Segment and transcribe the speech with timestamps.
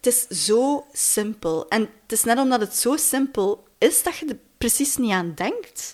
[0.00, 1.68] het is zo simpel.
[1.68, 5.32] En het is net omdat het zo simpel is dat je er precies niet aan
[5.34, 5.92] denkt.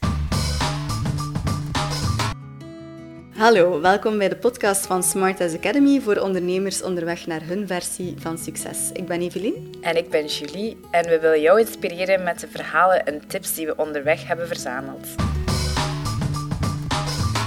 [3.37, 8.15] Hallo, welkom bij de podcast van Smart as Academy voor ondernemers onderweg naar hun versie
[8.19, 8.91] van succes.
[8.93, 9.75] Ik ben Evelien.
[9.81, 13.67] En ik ben Julie en we willen jou inspireren met de verhalen en tips die
[13.67, 15.07] we onderweg hebben verzameld.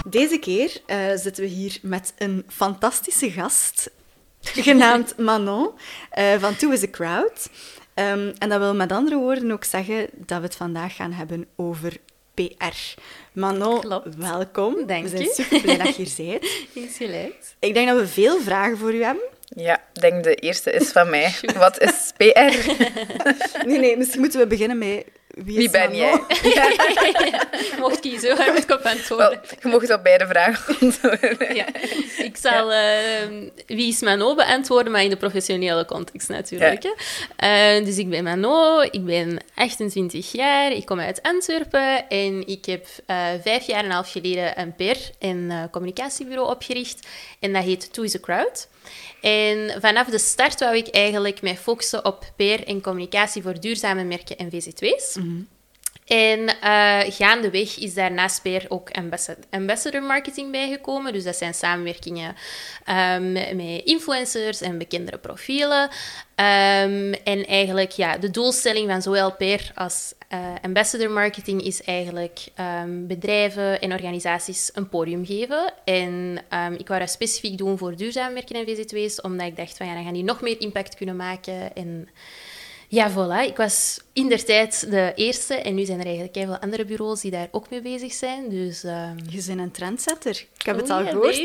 [0.10, 3.92] Deze keer uh, zitten we hier met een fantastische gast,
[4.70, 5.70] genaamd Manon,
[6.18, 7.50] uh, van Two is a Crowd.
[7.96, 11.48] Um, en dat wil met andere woorden ook zeggen dat we het vandaag gaan hebben
[11.56, 11.98] over
[12.34, 12.96] PR.
[13.34, 14.16] Manon, Klopt.
[14.16, 14.86] welkom.
[14.86, 15.34] Dank we zijn je.
[15.34, 16.90] super blij dat je hier bent.
[16.90, 17.36] Is gelijk.
[17.60, 19.24] Ik denk dat we veel vragen voor u hebben.
[19.56, 21.36] Ja, ik denk de eerste is van mij.
[21.58, 22.72] Wat is PR?
[23.68, 26.12] Nee, nee, misschien moeten we beginnen met wie, is Wie ben jij?
[26.12, 26.26] Manon?
[27.70, 29.30] Je mocht kiezen, waar moet ik op antwoorden?
[29.30, 31.56] Wel, je mocht op beide vragen antwoorden.
[31.56, 31.66] Ja.
[32.18, 36.84] Ik zal ehm, wie is Mano beantwoorden, maar in de professionele context natuurlijk.
[36.84, 36.94] hè.
[37.36, 42.66] Eh, dus ik ben Mano, ik ben 28 jaar, ik kom uit Antwerpen en ik
[42.66, 47.08] heb eh, vijf jaar en een half geleden een PR- en eh, communicatiebureau opgericht.
[47.40, 48.68] En dat heet Two is a Crowd.
[49.22, 54.04] En vanaf de start wou ik eigenlijk mij focussen op PR en communicatie voor duurzame
[54.04, 55.18] merken en VZW's.
[56.10, 58.90] En eh, gaandeweg is daar naast PR ook
[59.50, 61.14] ambassador, marketing bijgekomen.
[61.14, 62.36] Dus dat zijn samenwerkingen
[62.86, 65.90] ehm, met influencers en bekendere profielen.
[66.36, 72.40] Ehm, en eigenlijk, ja, de doelstelling van zowel PR als eh, ambassador marketing is eigenlijk
[72.56, 75.74] ehm, bedrijven en organisaties een podium geven.
[75.84, 79.78] En ehm, ik wou dat specifiek doen voor duurzame merken en VZW's, omdat ik dacht
[79.78, 81.76] van ja, dan gaan die nog meer impact kunnen maken.
[81.76, 82.10] En
[82.88, 83.48] ja, voilà.
[83.48, 86.86] Ik was in der tijd de eerste en nu zijn er eigenlijk heel veel andere
[86.86, 88.50] bureaus die daar ook mee bezig zijn.
[88.50, 90.46] Dus ehm, Je bent een trendsetter.
[90.58, 91.38] Ik heb het oh al yeah, gehoord.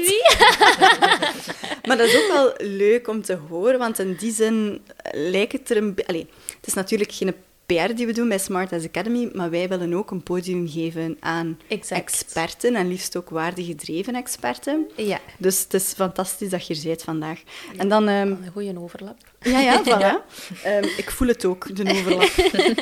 [1.86, 5.70] Maar dat is ook wel leuk om te horen, want in die zin lijkt het
[5.70, 5.94] er een...
[5.94, 6.26] be- Allee,
[6.56, 7.34] het is natuurlijk geen
[7.66, 11.16] PR die we doen bij Smart as Academy, maar wij willen ook een podium geven
[11.20, 12.00] aan Exact.
[12.00, 14.90] experten en liefst ook waardegedreven experten.
[14.96, 17.40] Ja, Dus het is fantastisch dat je er bent vandaag.
[17.76, 18.08] En dan...
[18.08, 19.16] ehm, een goede overlap.
[19.40, 20.34] ja, ja, voilà.
[20.62, 22.28] Ehm, ik voel het ook, de overlap.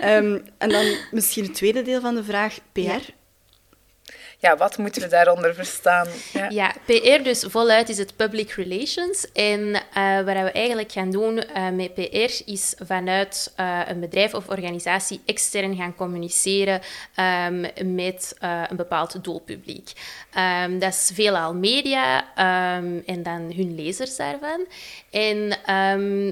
[0.03, 3.12] Ehm, en dan misschien het tweede deel van de vraag, PR.
[4.42, 4.56] Ja.
[4.56, 6.08] Wat moeten we daaronder verstaan?
[6.32, 6.48] Ja.
[6.50, 9.32] Ja, PR dus voluit is het public relations.
[9.32, 14.34] En eh, wat we eigenlijk gaan doen eh, met PR is vanuit eh, een bedrijf
[14.34, 16.81] of organisatie extern gaan communiceren
[17.14, 19.92] ehm, met een bepaald doelpubliek.
[20.32, 24.66] Ehm, dat is veelal media ehm, en dan hun lezers daarvan.
[25.10, 25.48] En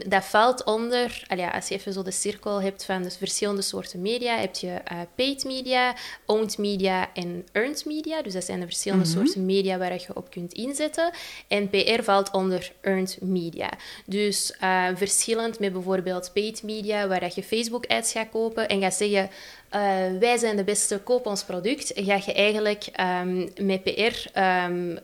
[0.09, 1.23] dat valt onder,
[1.53, 4.81] als je even zo de cirkel hebt van de verschillende soorten media, heb je
[5.15, 5.95] paid media,
[6.27, 8.00] owned media en earned media.
[8.01, 11.11] Dus dat zijn de verschillende soorten media waar je op kunt inzetten.
[11.49, 13.71] En PR valt onder earned media.
[14.07, 18.95] Dus eh, verschillend met bijvoorbeeld paid media, waar dat je Facebook-ads gaat kopen en gaat
[18.95, 19.31] zeggen...
[19.69, 19.81] eh,
[20.21, 21.93] wij zijn de beste, koop ons product.
[21.93, 24.97] En ga je eigenlijk ehm, met PR ehm,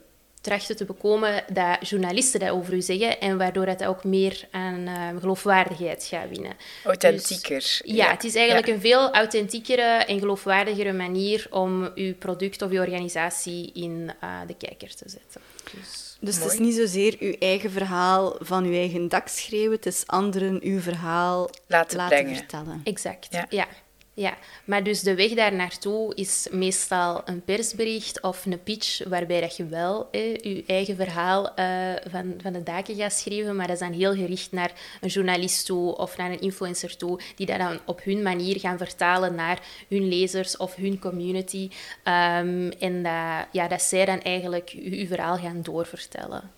[0.46, 4.86] trachten te bekomen dat journalisten dat over u zeggen en waardoor dat ook meer aan
[4.86, 6.52] ehm, geloofwaardigheid gaat winnen.
[6.84, 7.54] Authentieker.
[7.58, 8.72] Dus, ja, het is eigenlijk Ja.
[8.74, 14.54] een veel authentiekere en geloofwaardigere manier om uw product of uw organisatie in eh, de
[14.54, 15.40] kijker te zetten.
[15.72, 19.86] Dus, Dus het is niet zozeer uw eigen verhaal van uw eigen dak schreeuwen, het
[19.86, 22.00] is anderen uw verhaal Laten
[22.34, 22.80] vertellen.
[22.84, 23.46] exact, Ja.
[23.48, 23.66] ja.
[24.16, 24.36] Ja.
[24.64, 29.56] maar dus de weg daar naartoe is meestal een persbericht of een pitch, waarbij dat
[29.56, 31.66] je wel je eigen verhaal eh,
[32.10, 35.66] van, van de daken gaat schrijven, maar dat is dan heel gericht naar een journalist
[35.66, 39.60] toe of naar een influencer toe, die dat dan op hun manier gaan vertalen naar
[39.88, 41.70] hun lezers of hun community.
[42.02, 46.50] Ehm, en dat, ja, dat zij dan eigenlijk je, je verhaal gaan doorvertellen.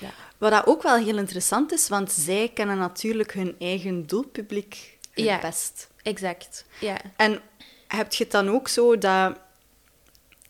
[0.00, 0.10] Ja.
[0.38, 5.24] Wat dat ook wel heel interessant is, want zij kennen natuurlijk hun eigen doelpubliek het
[5.24, 5.40] Ja.
[5.40, 5.92] best.
[6.04, 6.96] Exact, ja.
[7.16, 7.42] En
[7.88, 9.38] heb je het dan ook zo dat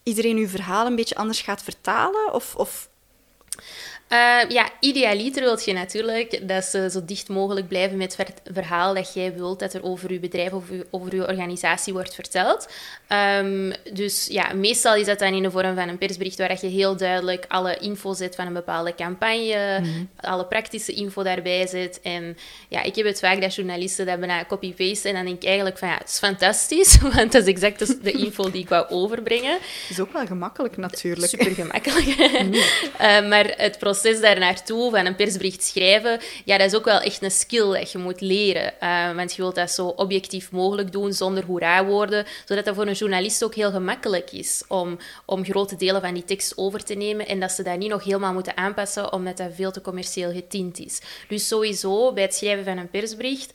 [0.02, 2.32] iedereen uw verhaal een beetje anders gaat vertalen?
[2.32, 2.88] Of, of
[4.08, 8.52] Eh, ja, idealiter wil je natuurlijk dat ze zo dicht mogelijk blijven met het ver-
[8.54, 12.68] verhaal dat jij wilt dat er over je bedrijf of over je organisatie wordt verteld.
[13.08, 16.66] Ehm, dus ja, meestal is dat dan in de vorm van een persbericht waar je
[16.66, 19.82] heel duidelijk alle info zet van een bepaalde campagne,
[20.16, 22.00] alle praktische info daarbij zet.
[22.02, 22.36] En
[22.68, 25.78] ja, ik heb het vaak dat journalisten dat bijna copy-paste en dan denk ik eigenlijk
[25.78, 29.58] van ja, het is fantastisch, want dat is exact de, info die ik wou overbrengen.
[29.88, 31.28] is ook wel gemakkelijk natuurlijk.
[31.28, 32.06] Super gemakkelijk.
[32.98, 36.84] Eh, maar het proces proces daar naartoe, van een persbericht schrijven, ja, dat is ook
[36.84, 38.80] wel echt een skill dat je moet leren.
[38.80, 42.92] Eh, want je wilt dat zo objectief mogelijk doen, zonder hoera-woorden, zodat dat voor een
[42.92, 47.26] journalist ook heel gemakkelijk is om, om grote delen van die tekst over te nemen
[47.26, 50.78] en dat ze dat niet nog helemaal moeten aanpassen, omdat dat veel te commercieel getint
[50.78, 51.00] is.
[51.28, 53.52] Dus sowieso, bij het schrijven van een persbericht...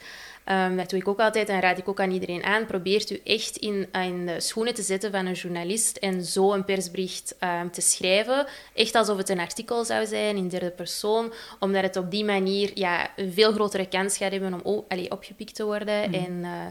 [0.52, 2.66] Um, dat doe ik ook altijd en raad ik ook aan iedereen aan.
[2.66, 6.66] Probeert u echt in, in de schoenen te zetten van een journalist en zo een
[6.66, 8.46] persbericht um, te schrijven.
[8.74, 12.72] Echt alsof het een artikel zou zijn in derde persoon, omdat het op die manier
[12.74, 16.08] ja, een veel grotere kans gaat hebben om oh, allez, opgepikt te worden.
[16.08, 16.14] Mm.
[16.14, 16.66] En uh,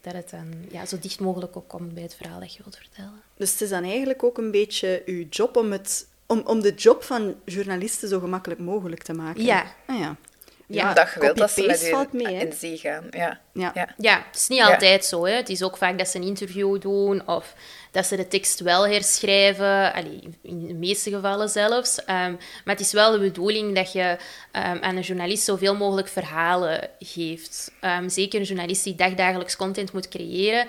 [0.00, 2.76] dat het dan ja, zo dicht mogelijk ook komt bij het verhaal dat je wilt
[2.76, 3.22] vertellen.
[3.36, 6.74] Dus het is dan eigenlijk ook een beetje uw job om, het, om, om de
[6.74, 9.44] job van journalisten zo gemakkelijk mogelijk te maken.
[9.44, 9.74] Ja.
[9.86, 10.16] Ah, ja.
[10.66, 13.06] Ja, dat je wilt dat ze met valt mee, in zee gaan.
[13.10, 13.40] Ja.
[13.52, 13.70] Ja.
[13.74, 13.88] Ja.
[13.96, 15.24] ja, het is niet altijd zo.
[15.24, 15.32] Hè.
[15.32, 17.54] Het is ook vaak dat ze een interview doen of
[17.90, 19.92] dat ze de tekst wel herschrijven.
[19.92, 21.98] Allee, in de meeste gevallen zelfs.
[21.98, 22.06] Um,
[22.64, 24.16] maar het is wel de bedoeling dat je
[24.52, 27.72] um, aan een journalist zoveel mogelijk verhalen geeft.
[27.80, 30.66] Um, zeker een journalist die dagdagelijks content moet creëren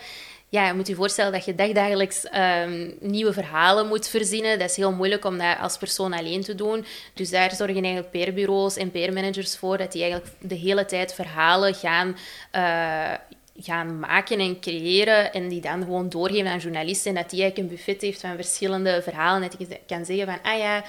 [0.54, 4.60] ja, je moet je voorstellen dat je dagdagelijks um, nieuwe verhalen moet verzinnen.
[4.60, 6.86] Dat is heel moeilijk om dat als persoon alleen te doen.
[7.14, 11.74] Dus daar zorgen eigenlijk PR-bureaus en PR-managers voor dat die eigenlijk de hele tijd verhalen
[11.74, 12.18] gaan
[12.56, 13.14] uh,
[13.56, 17.72] gaan maken en creëren en die dan gewoon doorgeven aan journalisten en dat die eigenlijk
[17.72, 20.84] een buffet heeft van verschillende verhalen dat je kan zeggen van ah ja,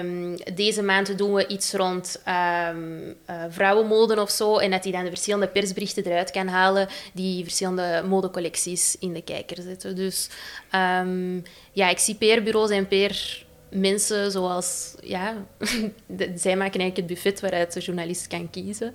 [0.00, 4.92] um, deze maand doen we iets rond um, uh, vrouwenmode of zo en dat die
[4.92, 9.96] dan de verschillende persberichten eruit kan halen die verschillende modecollecties in de kijker zetten.
[9.96, 10.28] Dus
[10.74, 11.42] um,
[11.72, 13.42] ja, ik zie PR-bureaus en PR
[13.74, 15.46] mensen zoals, ja,
[16.34, 18.94] zij maken eigenlijk het buffet waaruit de journalist kan kiezen.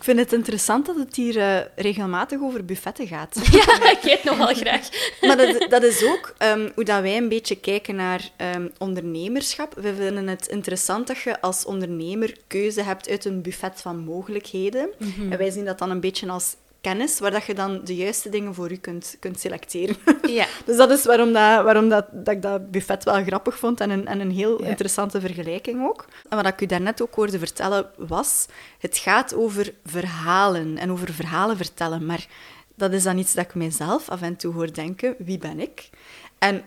[0.00, 3.36] Ik vind het interessant dat het hier uh, regelmatig over buffetten gaat.
[3.52, 4.88] Ja, ik eet nogal graag.
[5.26, 9.74] maar dat, dat is ook um, hoe dat wij een beetje kijken naar um, ondernemerschap.
[9.74, 14.88] We vinden het interessant dat je als ondernemer keuze hebt uit een buffet van mogelijkheden.
[14.98, 15.32] Mm -hmm.
[15.32, 18.28] En wij zien dat dan een beetje als kennis, waar dat je dan de juiste
[18.28, 19.96] dingen voor je kunt, kunt selecteren.
[20.30, 20.46] Ja.
[20.64, 23.90] dus dat is waarom, dat, waarom dat, dat ik dat buffet wel grappig vond en
[23.90, 24.68] een, en een heel ja.
[24.68, 26.04] interessante vergelijking ook.
[26.28, 28.46] En wat ik u daarnet ook hoorde vertellen was,
[28.78, 32.26] het gaat over verhalen en over verhalen vertellen, maar
[32.74, 35.90] dat is dan iets dat ik mijzelf af en toe hoor denken, wie ben ik?
[36.38, 36.64] En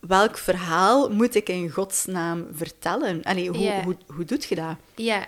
[0.00, 3.22] welk verhaal moet ik in godsnaam vertellen?
[3.22, 3.82] Allee, hoe, Ja.
[3.82, 4.76] hoe, hoe doet je dat?
[4.94, 5.24] Ja.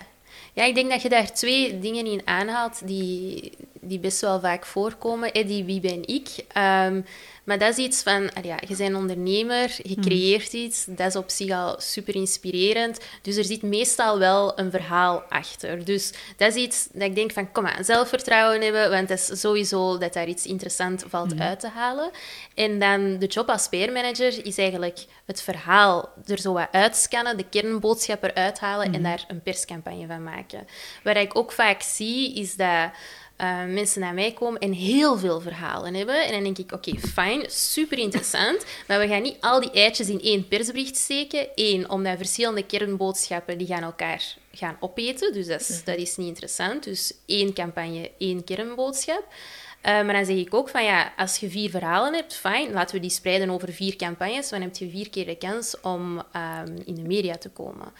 [0.53, 3.51] ja, ik denk dat je daar twee dingen in aanhaalt die,
[3.81, 5.31] die best wel vaak voorkomen.
[5.31, 6.27] Eddie, wie ben ik?
[6.37, 7.05] Um,
[7.43, 11.29] maar dat is iets van, ja, je bent ondernemer, je creëert iets, dat is op
[11.29, 12.99] zich al super inspirerend.
[13.21, 15.85] Dus er zit meestal wel een verhaal achter.
[15.85, 19.39] Dus dat is iets dat ik denk van, kom aan, zelfvertrouwen hebben, want het is
[19.39, 21.41] sowieso dat daar iets interessants valt Mhm.
[21.43, 22.09] uit te halen.
[22.55, 27.49] En dan de job als PR-manager is eigenlijk het verhaal er zo wat uitscannen, de
[27.49, 28.95] kernboodschap eruit halen Mhm.
[28.95, 30.67] en daar een perscampagne van maken.
[31.03, 32.91] Wat ik ook vaak zie, is dat
[33.41, 36.25] uh, mensen naar mij komen en heel veel verhalen hebben.
[36.25, 40.09] En dan denk ik, oké, fijn, super interessant, maar we gaan niet al die eitjes
[40.09, 41.47] in één persbericht steken.
[41.55, 46.27] Eén, omdat verschillende kernboodschappen die gaan elkaar gaan opeten, dus dat is, dat is niet
[46.27, 46.83] interessant.
[46.83, 49.23] Dus één campagne, één kernboodschap.
[49.27, 52.95] Uh, maar dan zeg ik ook van ja, als je vier verhalen hebt, fijn, laten
[52.95, 54.49] we die spreiden over vier campagnes.
[54.49, 57.93] Dan heb je vier keer de kans om um, in de media te komen.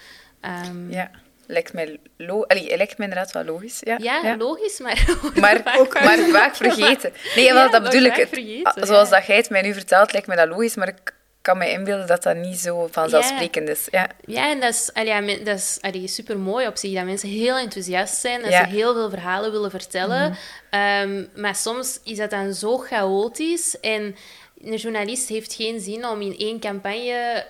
[0.68, 1.12] Um, ja
[1.50, 3.78] lijkt mij, lo Allee, lijkt mij inderdaad wel logisch.
[3.84, 4.38] Ja, ja, ja.
[4.38, 5.06] logisch, maar,
[5.36, 7.14] maar, vaak, ook, maar vaak vergeten.
[7.36, 8.14] Nee, wel, dat bedoel ik.
[8.14, 11.58] Vergeten, Zoals dat jij het mij nu vertelt, lijkt mij dat logisch, maar ik kan
[11.58, 13.88] me inbeelden dat dat niet zo vanzelfsprekend is.
[13.92, 17.30] Ja, ja en dat is, allee, dat is allee, super mooi op zich, dat mensen
[17.30, 20.30] heel enthousiast zijn, dat ze heel veel verhalen willen vertellen.
[20.30, 20.36] Mm
[20.70, 21.12] -hmm.
[21.12, 24.16] um, maar soms is dat dan zo chaotisch en
[24.62, 27.46] een journalist heeft geen zin om in één campagne...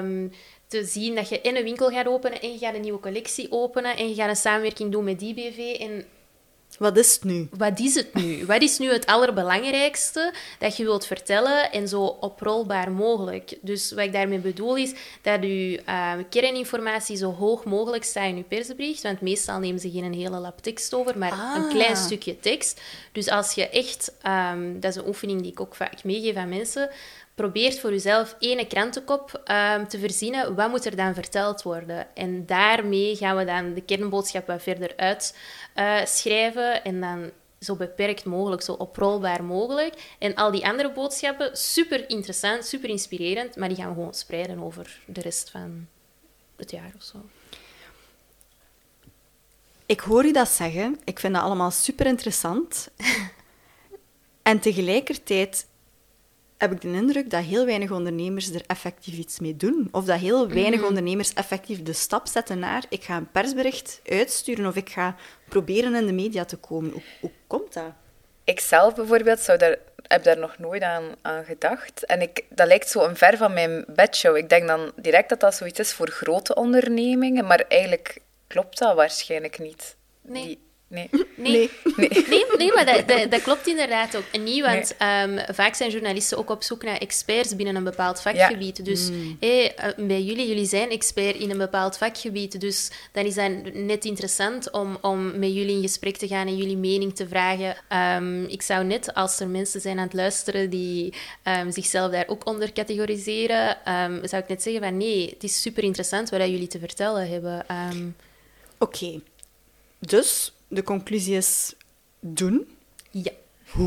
[0.00, 0.32] Um,
[0.68, 3.52] te zien dat je in een winkel gaat openen en je gaat een nieuwe collectie
[3.52, 5.80] openen en je gaat een samenwerking doen met die BV.
[5.80, 6.04] En
[6.78, 7.48] wat is het nu?
[7.56, 8.46] Wat is het nu?
[8.46, 13.58] Wat is nu het allerbelangrijkste dat je wilt vertellen en zo oprolbaar mogelijk?
[13.60, 18.36] Dus wat ik daarmee bedoel is dat je uh, kerninformatie zo hoog mogelijk staat in
[18.36, 21.54] je persbericht, want meestal nemen ze geen hele lap tekst over, maar ah.
[21.56, 22.80] een klein stukje tekst.
[23.12, 24.12] Dus als je echt,
[24.52, 26.90] um, dat is een oefening die ik ook vaak meegeef aan mensen,
[27.36, 30.54] probeert voor jezelf ene krantenkop um, te verzinnen.
[30.54, 32.14] Wat moet er dan verteld worden?
[32.14, 36.62] En daarmee gaan we dan de kernboodschap wat verder uitschrijven.
[36.62, 40.14] Uh, en dan zo beperkt mogelijk, zo oprolbaar mogelijk.
[40.18, 44.58] En al die andere boodschappen, super interessant, super inspirerend, maar die gaan we gewoon spreiden
[44.58, 45.86] over de rest van
[46.56, 47.24] het jaar of zo.
[49.86, 50.98] Ik hoor je dat zeggen.
[51.04, 52.88] Ik vind dat allemaal super interessant.
[54.42, 55.66] en tegelijkertijd
[56.58, 59.88] heb ik de indruk dat heel weinig ondernemers er effectief iets mee doen.
[59.90, 64.66] Of dat heel weinig ondernemers effectief de stap zetten naar ik ga een persbericht uitsturen
[64.66, 65.14] of ik ga
[65.48, 66.90] proberen in de media te komen.
[66.92, 67.92] Hoe, hoe komt dat?
[68.44, 72.04] Ik zelf bijvoorbeeld zou daar, heb daar nog nooit aan, aan gedacht.
[72.04, 74.36] En ik, dat lijkt zo een ver van mijn bedshow.
[74.36, 78.94] Ik denk dan direct dat dat zoiets is voor grote ondernemingen, maar eigenlijk klopt dat
[78.94, 79.96] waarschijnlijk niet.
[80.22, 80.44] Nee.
[80.44, 81.08] Die- nee.
[81.36, 81.70] Nee.
[81.96, 82.10] Nee.
[82.28, 84.64] Nee, nee, maar dat, dat, dat klopt inderdaad ook niet.
[84.64, 88.84] Want ehm, vaak zijn journalisten ook op zoek naar experts binnen een bepaald vakgebied.
[88.84, 92.60] Dus hé, eh, bij jullie, jullie zijn expert in een bepaald vakgebied.
[92.60, 96.56] Dus dan is dat net interessant om, om met jullie in gesprek te gaan en
[96.56, 97.76] jullie mening te vragen.
[97.88, 102.28] Ehm, ik zou net, als er mensen zijn aan het luisteren die ehm, zichzelf daar
[102.28, 106.40] ook onder categoriseren, ehm, zou ik net zeggen van nee, het is super interessant wat
[106.40, 107.68] jullie te vertellen hebben.
[107.68, 108.08] Ehm,
[108.78, 109.20] Oké.
[109.98, 111.74] Dus, de conclusie is
[112.20, 112.68] doen.
[113.10, 113.32] ja.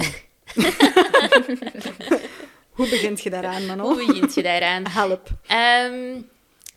[2.70, 3.86] Hoe begint je daaraan, Manon?
[3.86, 4.88] Hoe begint je daaraan?
[4.88, 5.30] Help.
[5.48, 6.22] Ehm,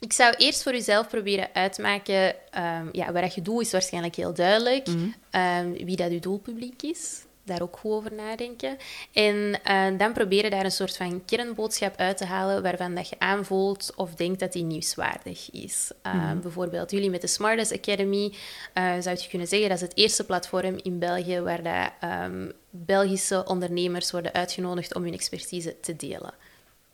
[0.01, 2.35] ik zou eerst voor jezelf proberen uit te maken...
[2.53, 4.87] ehm, ja, wat je doet is waarschijnlijk heel duidelijk.
[5.31, 7.21] Ehm, wie dat je doelpubliek is.
[7.45, 8.77] Daar ook goed over nadenken.
[9.13, 13.17] En eh, dan proberen daar een soort van kernboodschap uit te halen waarvan dat je
[13.19, 15.91] aanvoelt of denkt dat die nieuwswaardig is.
[16.03, 18.35] Ehm, Bijvoorbeeld jullie met de Smartest Academy
[18.73, 22.51] eh, zou je kunnen zeggen dat is het eerste platform in België waar dat, ehm,
[22.71, 26.35] Belgische ondernemers worden uitgenodigd om hun expertise te delen.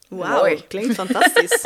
[0.09, 0.65] Wauw, Mooi.
[0.69, 1.65] klinkt fantastisch.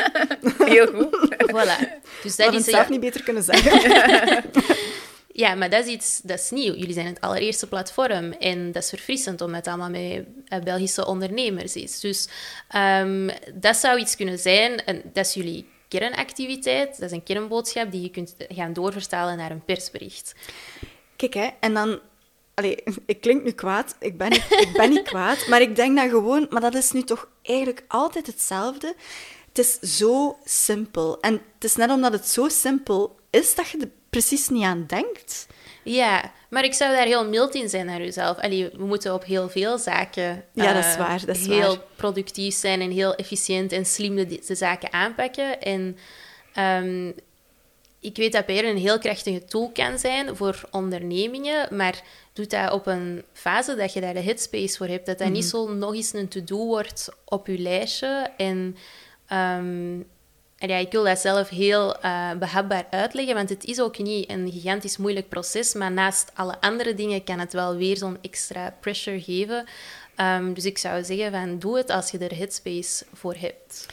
[0.59, 1.37] Heel goed.
[1.39, 2.03] Voilà.
[2.23, 4.45] Dus Dat is het zelf ja, niet beter kunnen zeggen.
[5.33, 6.75] Ja, maar dat is iets, dat is nieuw.
[6.75, 11.77] Jullie zijn het allereerste platform en dat is verfrissend omdat het allemaal eh, Belgische ondernemers
[11.77, 12.01] is.
[12.01, 12.29] Dus
[12.69, 17.91] ehm, dat zou iets kunnen zijn, en dat is jullie kernactiviteit, dat is een kernboodschap
[17.91, 20.35] die je kunt gaan doorvertalen naar een persbericht.
[21.17, 22.01] Kijk, hè, en dan...
[22.55, 23.97] Allee, ik klink nu kwaad.
[23.99, 25.47] Ik ben, niet, ik ben niet kwaad.
[25.47, 26.47] Maar ik denk dan gewoon...
[26.51, 28.95] Maar dat is nu toch eigenlijk altijd hetzelfde.
[29.49, 31.21] Het is zo simpel.
[31.21, 34.85] En het is net omdat het zo simpel is, dat je er precies niet aan
[34.87, 35.47] denkt.
[35.83, 38.39] Ja, maar ik zou daar heel mild in zijn naar jezelf.
[38.39, 41.77] Allee, we moeten op heel veel zaken Ja, dat is eh, waar, dat is heel
[41.77, 41.85] waar.
[41.97, 45.61] productief zijn en heel efficiënt en slim de, de zaken aanpakken.
[45.61, 45.97] En
[46.53, 47.13] ehm,
[48.01, 52.03] ik weet dat PR een heel krachtige tool kan zijn voor ondernemingen, maar
[52.33, 55.07] doe dat op een fase dat je daar de headspace voor hebt.
[55.07, 58.31] Dat dat niet zo nog eens een to-do wordt op je lijstje.
[58.37, 58.77] En,
[59.27, 60.01] ehm,
[60.63, 64.31] en ja, ik wil dat zelf heel eh, behapbaar uitleggen, want het is ook niet
[64.31, 68.75] een gigantisch moeilijk proces, maar naast alle andere dingen kan het wel weer zo'n extra
[68.81, 69.67] pressure geven.
[70.17, 73.87] Ehm, dus ik zou zeggen van doe het als je er headspace voor hebt.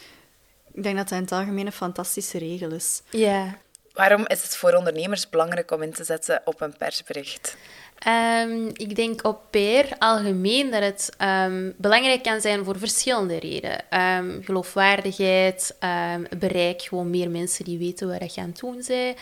[0.72, 3.02] Ik denk dat dat in het algemeen een fantastische regel is.
[3.10, 3.58] Ja.
[3.92, 7.56] Waarom is het voor ondernemers belangrijk om in te zetten op een persbericht?
[8.00, 13.90] Ehm, ik denk op PR algemeen dat het ehm, belangrijk kan zijn voor verschillende redenen.
[13.90, 15.76] Ehm, geloofwaardigheid,
[16.38, 19.16] bereik, gewoon meer mensen die weten waar je aan het doen bent.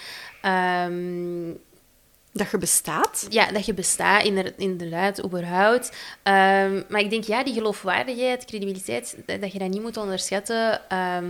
[2.33, 3.27] Dat je bestaat.
[3.31, 5.93] ja, dat je bestaat, inder- inderdaad, überhaupt.
[6.23, 10.81] Ehm, maar ik denk, ja, die geloofwaardigheid, credibiliteit, dat, dat je dat niet moet onderschatten,
[10.89, 11.27] ehm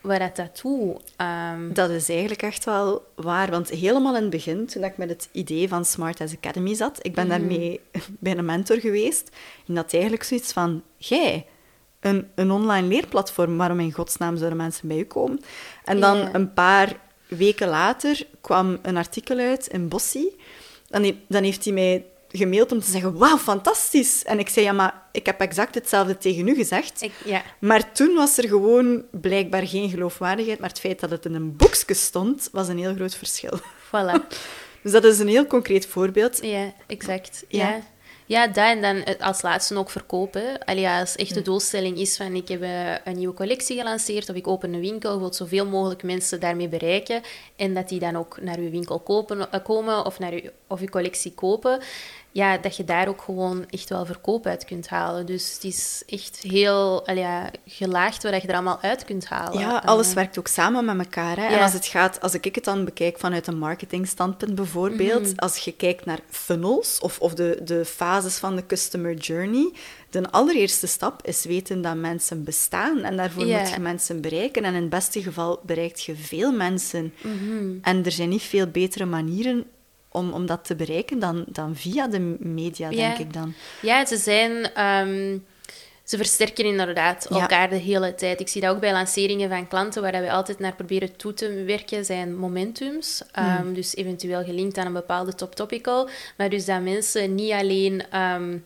[0.00, 0.96] waar dat dat toe.
[1.16, 3.50] Ehm, Dat is eigenlijk echt wel waar.
[3.50, 6.98] Want helemaal in het begin, toen ik met het idee van Smart as Academy zat,
[7.02, 7.80] ik ben daarmee
[8.20, 9.30] bij een mentor geweest,
[9.66, 11.46] en dat eigenlijk zoiets van, jij,
[12.00, 15.40] een, een online leerplatform, waarom in godsnaam zouden mensen bij u komen?
[15.84, 20.36] En dan een paar weken later kwam een artikel uit in Bossie.
[20.88, 24.24] Dan, he- dan heeft hij mij gemaild om te zeggen, wauw, fantastisch.
[24.24, 27.02] En ik zei, ja, maar ik heb exact hetzelfde tegen u gezegd.
[27.02, 27.42] ik, ja.
[27.58, 31.56] Maar toen was er gewoon blijkbaar geen geloofwaardigheid, maar het feit dat het in een
[31.56, 33.58] boekje stond, was een heel groot verschil.
[33.86, 34.12] Voilà.
[34.82, 36.38] Dus dat is een heel concreet voorbeeld.
[36.42, 37.44] Ja, exact.
[37.48, 37.68] Ja.
[37.68, 37.80] Ja.
[38.28, 40.64] Ja, dat en dan het als laatste ook verkopen.
[40.64, 44.36] Allee, als echt de doelstelling is van ik heb eh, een nieuwe collectie gelanceerd of
[44.36, 47.22] ik open een winkel, je wilt zoveel mogelijk mensen daarmee bereiken
[47.56, 50.80] en dat die dan ook naar uw winkel kopen, eh, komen of naar uw, of
[50.80, 51.80] uw collectie kopen,
[52.36, 55.26] ja, dat je daar ook gewoon echt wel verkoop uit kunt halen.
[55.26, 59.58] Dus het is echt heel ja, gelaagd wat je er allemaal uit kunt halen.
[59.60, 61.36] Ja, alles eh, werkt ook samen met elkaar.
[61.36, 61.46] Hè?
[61.46, 65.36] En als het gaat, als ik het dan bekijk vanuit een marketingstandpunt bijvoorbeeld, Mhm.
[65.36, 69.72] als je kijkt naar funnels of, of de, de fases van de customer journey,
[70.10, 72.98] de allereerste stap is weten dat mensen bestaan.
[73.02, 74.64] En daarvoor moet je mensen bereiken.
[74.64, 77.14] En in het beste geval bereikt je veel mensen.
[77.22, 77.78] Mhm.
[77.82, 79.64] En er zijn niet veel betere manieren
[80.16, 82.96] om, om dat te bereiken dan, dan via de media, Ja.
[82.96, 83.54] denk ik dan.
[83.82, 84.72] Ja, ze zijn...
[84.74, 85.38] ehm,
[86.04, 87.40] ze versterken inderdaad Ja.
[87.40, 88.40] elkaar de hele tijd.
[88.40, 91.62] Ik zie dat ook bij lanceringen van klanten, waar wij altijd naar proberen toe te
[91.66, 93.22] werken, zijn momentums.
[93.32, 96.08] Ehm, Dus eventueel gelinkt aan een bepaalde top topical.
[96.36, 98.02] Maar dus dat mensen niet alleen...
[98.10, 98.58] ehm,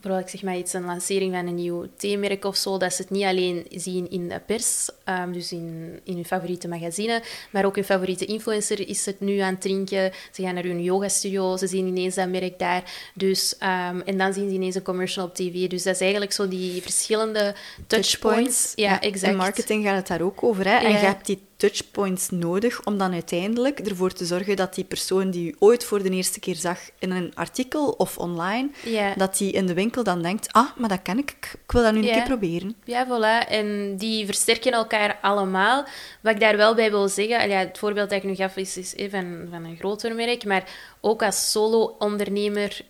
[0.00, 3.02] bijvoorbeeld, ik zeg maar iets, een lancering van een nieuw theemerk of zo, dat ze
[3.02, 7.64] het niet alleen zien in de pers, ehm, dus in, in hun favoriete magazine, maar
[7.64, 10.12] ook hun favoriete influencer is het nu aan het drinken.
[10.32, 13.10] Ze gaan naar hun yogastudio, ze zien ineens dat merk daar.
[13.14, 15.68] Dus, ehm, en dan zien ze ineens een commercial op tv.
[15.68, 17.54] Dus dat is eigenlijk zo die verschillende
[17.86, 18.72] touchpoints.
[18.74, 19.32] Ja, exact.
[19.32, 20.64] In marketing gaat het daar ook over.
[20.64, 20.76] Hè?
[20.76, 20.98] En Ja.
[20.98, 25.50] je hebt die touchpoints nodig om dan uiteindelijk ervoor te zorgen dat die persoon die
[25.50, 28.70] u ooit voor de eerste keer zag in een artikel of online,
[29.16, 31.30] dat die in de winkel dan denkt, ah, maar dat ken ik,
[31.64, 32.76] ik wil dat nu een keer proberen.
[32.84, 33.48] Ja, voilà.
[33.48, 35.84] En die versterken elkaar allemaal.
[36.20, 38.76] Wat ik daar wel bij wil zeggen, ja, het voorbeeld dat ik nu gaf is,
[38.76, 40.64] is eh, van, van een groter merk, maar
[41.00, 42.80] ook als solo-ondernemer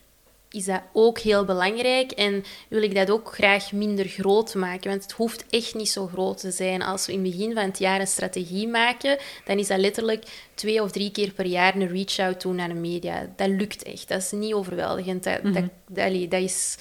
[0.50, 5.02] is dat ook heel belangrijk en wil ik dat ook graag minder groot maken, want
[5.02, 6.83] het hoeft echt niet zo groot te zijn.
[6.83, 10.25] Als we in het begin van het jaar een strategie maken, dan is dat letterlijk
[10.55, 13.33] twee of drie keer per jaar een reach-out doen naar de media.
[13.37, 14.09] Dat lukt echt.
[14.09, 15.25] Dat is niet overweldigend.
[15.25, 16.76] Dat, dat, dat, allee, dat is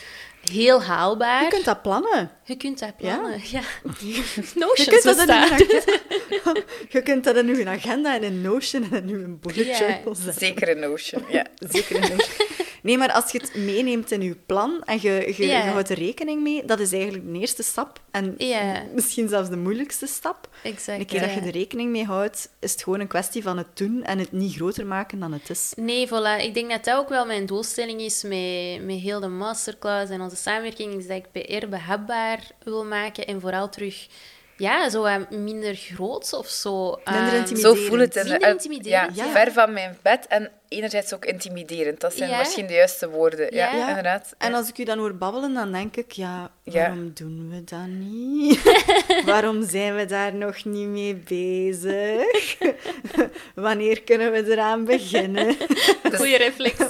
[0.51, 1.43] heel haalbaar.
[1.43, 2.31] Je kunt dat plannen.
[2.43, 3.61] Je kunt dat plannen, ja.
[3.99, 5.35] Je Notions kunt, dat in
[6.29, 6.53] uw,
[6.89, 9.77] je kunt dat in uw agenda en in Notion en in uw bullet Ja.
[9.79, 10.33] journal zetten.
[10.33, 11.45] Zeker een Notion, ja.
[11.71, 12.47] Zeker in Notion.
[12.83, 16.41] Nee, maar als je het meeneemt in je plan en je, je, houdt er rekening
[16.41, 17.99] mee, dat is eigenlijk de eerste stap.
[18.11, 18.35] En
[18.93, 20.49] misschien zelfs de moeilijkste stap.
[20.63, 20.99] Exact.
[20.99, 23.67] Een keer dat je er rekening mee houdt, is het gewoon een kwestie van het
[23.73, 25.73] doen en het niet groter maken dan het is.
[25.75, 26.41] Nee, voilà.
[26.43, 30.21] Ik denk dat dat ook wel mijn doelstelling is met, met heel de masterclass en
[30.21, 34.07] onze samenwerking, is dat ik PR behapbaar wil maken en vooral terug,
[34.57, 36.99] ja, zo minder groots of zo.
[37.05, 37.77] Minder Ehm, intimiderend.
[37.77, 38.15] Zo voel het.
[38.15, 39.31] Minder intimiderend, Ja, ja.
[39.31, 41.99] ver van mijn bed en enerzijds ook intimiderend.
[41.99, 42.37] Dat zijn Ja.
[42.37, 43.55] misschien de juiste woorden.
[43.55, 43.87] Ja, Ja.
[43.87, 44.35] inderdaad.
[44.37, 46.73] En als ik u dan hoor babbelen, dan denk ik, ja, Ja.
[46.73, 48.61] waarom doen we dat niet?
[49.31, 52.57] waarom zijn we daar nog niet mee bezig?
[53.55, 55.55] Wanneer kunnen we eraan beginnen?
[56.17, 56.87] Goeie reflexen.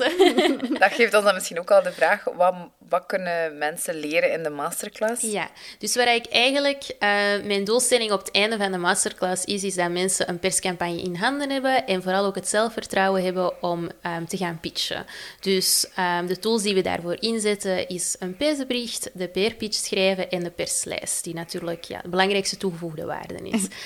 [0.80, 2.54] Dat geeft ons dan misschien ook al de vraag, wat,
[2.90, 5.22] wat kunnen mensen leren in de masterclass?
[5.22, 7.10] Ja, dus waar ik eigenlijk eh,
[7.44, 11.16] mijn doelstelling op het einde van de masterclass is, is dat mensen een perscampagne in
[11.16, 15.06] handen hebben en vooral ook het zelfvertrouwen hebben om ehm, te gaan pitchen.
[15.40, 20.44] Dus ehm, de tools die we daarvoor inzetten is een persbericht, de PR-pitch schrijven en
[20.44, 23.68] de perslijst, die natuurlijk ja, de belangrijkste toegevoegde waarde is.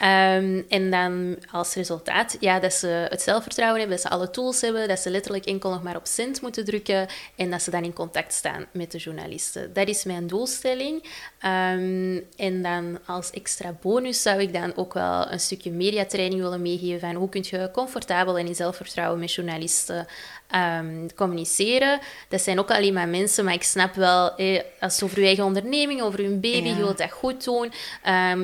[0.00, 4.60] Ehm, en dan als resultaat ja, dat ze het zelfvertrouwen hebben, dat ze alle tools
[4.60, 7.84] hebben, dat ze letterlijk enkel nog maar op send moeten drukken en dat ze dan
[7.84, 9.72] in contact staan met de journalisten.
[9.72, 11.02] Dat is mijn doelstelling.
[11.38, 16.62] Ehm, en dan als extra bonus zou ik dan ook wel een stukje mediatraining willen
[16.62, 20.06] meegeven van hoe kun je comfortabel en in zelfvertrouwen met journalisten
[20.50, 21.98] ehm, communiceren.
[22.28, 25.26] Dat zijn ook alleen maar mensen, maar ik snap wel, eh, als het over je
[25.26, 26.74] eigen onderneming, over je baby, Ja.
[26.74, 27.72] je wilt dat goed doen.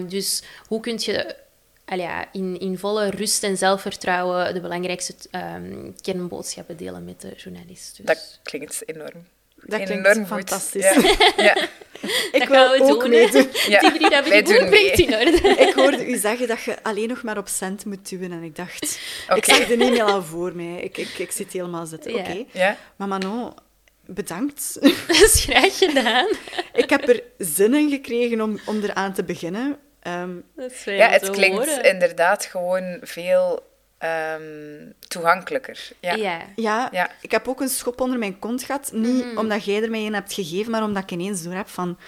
[0.09, 1.45] Dus hoe kun je
[1.87, 7.97] ja, in, in volle rust en zelfvertrouwen de belangrijkste ehm, kernboodschappen delen met de journalist.
[7.97, 8.07] Dus.
[8.07, 9.27] Dat klinkt enorm.
[9.63, 10.27] Dat klinkt enorm goed.
[10.27, 10.83] fantastisch.
[10.83, 11.15] Ja.
[11.37, 11.57] ja.
[12.33, 13.11] Ik dat wil gaan we ook doen.
[13.11, 13.49] meedoen.
[13.69, 15.07] Ja, Die drie, dat wij doen brengt mee.
[15.07, 15.49] in orde.
[15.69, 18.57] Ik hoorde u zeggen dat je alleen nog maar op cent moet duwen en ik
[18.57, 18.99] dacht...
[19.35, 20.81] Ik zag de e-mail al voor mij.
[20.81, 22.13] Ik, ik, ik zit helemaal zitten.
[22.13, 22.19] Ja.
[22.19, 22.45] Oké.
[22.53, 22.77] Ja.
[22.97, 23.55] Maar Manon,
[24.07, 24.79] bedankt.
[25.09, 26.27] Dat is graag gedaan.
[26.73, 29.79] ik heb er zin in gekregen om, om eraan te beginnen.
[30.07, 30.37] Ehm,
[30.85, 31.83] ja, het klinkt horen.
[31.85, 35.89] inderdaad gewoon veel ehm, toegankelijker.
[36.01, 36.15] Ja.
[36.15, 36.41] Ja.
[36.57, 37.11] ja, Ja.
[37.21, 38.91] ik heb ook een schop onder mijn kont gehad.
[38.93, 39.39] Niet Mhm.
[39.39, 41.99] omdat jij er mij een hebt gegeven, maar omdat ik ineens door heb van...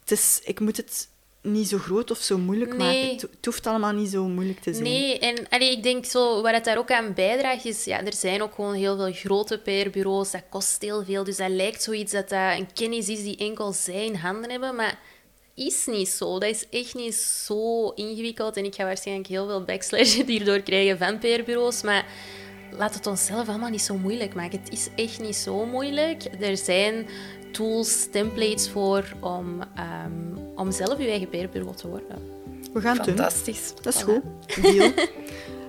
[0.00, 1.08] Het is, ik moet het
[1.42, 2.78] niet zo groot of zo moeilijk Nee.
[2.78, 3.12] maken.
[3.12, 4.84] Het, het hoeft allemaal niet zo moeilijk te zijn.
[4.84, 8.14] Nee, en allee, ik denk zo, wat het daar ook aan bijdraagt, is, ja, er
[8.14, 12.12] zijn ook gewoon heel veel grote PR-bureaus, dat kost heel veel, dus dat lijkt zoiets
[12.12, 14.98] dat dat een kennis is die enkel zij in handen hebben, maar
[15.54, 16.38] is niet zo.
[16.38, 20.98] Dat is echt niet zo ingewikkeld en ik ga waarschijnlijk heel veel backslash hierdoor krijgen
[20.98, 22.06] van PR-bureaus, maar
[22.70, 24.60] laat het onszelf allemaal niet zo moeilijk maken.
[24.60, 26.22] Het is echt niet zo moeilijk.
[26.40, 27.06] Er zijn
[27.52, 32.16] tools, templates voor om, ehm, om zelf je eigen PR-bureau te worden.
[32.72, 33.16] We gaan het doen.
[33.16, 33.72] Fantastisch.
[33.82, 34.04] Dat is Voilà.
[34.04, 34.62] goed.
[34.62, 34.90] Deal.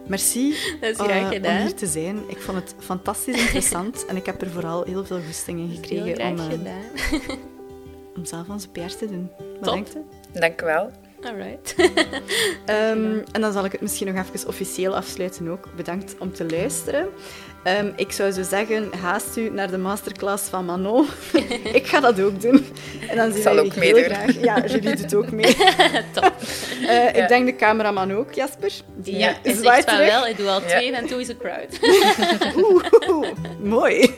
[0.07, 1.61] Merci Dat is graag om gedaan.
[1.61, 2.17] hier te zijn.
[2.29, 5.75] Ik vond het fantastisch interessant en ik heb er vooral heel veel goesting in Heel
[5.75, 6.81] gekregen graag om, eh, gedaan.
[8.15, 9.31] om zelf onze PR's te doen.
[9.37, 9.73] Wat Top.
[9.73, 9.99] denkt u?
[10.39, 10.91] Dank u wel.
[11.23, 11.75] Alright.
[12.65, 15.69] Ehm, en dan zal ik het misschien nog even officieel afsluiten ook.
[15.75, 17.09] Bedankt om te luisteren.
[17.63, 21.05] Ehm, ik zou zo zeggen, haast u naar de masterclass van Manon.
[21.79, 22.65] ik ga dat ook doen.
[23.09, 24.03] En dan zien zal we ook meedoen.
[24.03, 24.41] graag.
[24.41, 25.55] Ja, Julie doet ook mee.
[26.13, 26.33] Top.
[26.81, 27.11] Eh, Ja.
[27.13, 28.71] Ik denk de cameraman ook, Jasper.
[28.95, 30.07] Die Ja, eh, van terug.
[30.09, 30.67] wel, ik doe al Ja.
[30.67, 31.79] twee en toe is een crowd.
[33.09, 33.27] Oeh,
[33.63, 34.13] mooi.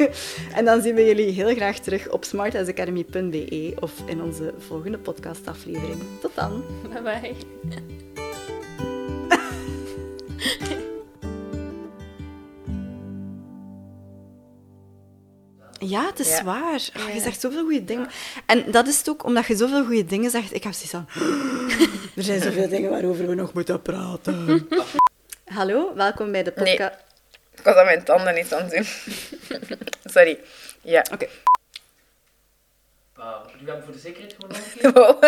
[0.55, 5.99] En dan zien we jullie heel graag terug op smartasacademy.be of in onze volgende podcastaflevering.
[6.21, 6.63] Tot dan.
[6.93, 8.04] Bye bye.
[15.88, 16.43] Ja, het is Ja.
[16.43, 16.89] waar.
[16.93, 18.08] Ah, je zegt zoveel goede dingen.
[18.45, 20.54] En dat is het ook omdat je zoveel goede dingen zegt.
[20.54, 21.08] Ik heb zoiets van...
[22.15, 24.67] Er zijn zoveel dingen waarover we nog moeten praten.
[25.58, 26.65] Hallo, welkom bij de Nee.
[26.78, 27.00] podcast.
[27.56, 28.86] Ik was aan mijn tanden niet aan het doen.
[30.13, 30.39] Sorry.
[30.82, 31.06] Ja.
[31.13, 31.28] Oké.
[33.19, 34.91] Uh, jullie hebben voor de zekerheid gewoon nog een keer.
[34.93, 35.24] Wow.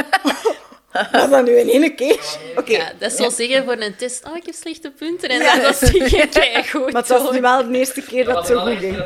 [1.22, 2.38] Was dat nu in één keer?
[2.56, 2.72] Oké.
[2.72, 4.26] Ja, dat is wel zeggen voor een test.
[4.26, 5.30] Oh, ik heb slechte punten.
[5.30, 6.91] En dan was het goed.
[6.91, 9.04] Maar het was nu wel de eerste keer dat het zo goed ging.